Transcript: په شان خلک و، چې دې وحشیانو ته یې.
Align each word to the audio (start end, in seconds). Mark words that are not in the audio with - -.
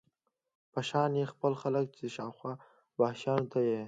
په 0.71 0.79
شان 0.89 1.11
خلک 1.61 1.87
و، 1.89 1.93
چې 1.97 2.05
دې 2.17 2.53
وحشیانو 2.99 3.45
ته 3.51 3.59
یې. 3.67 3.79